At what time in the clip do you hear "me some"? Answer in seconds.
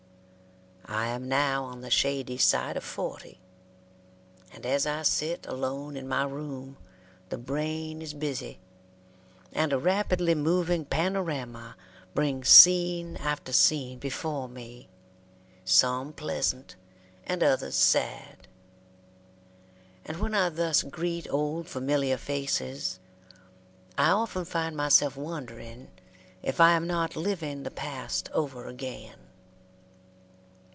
14.49-16.11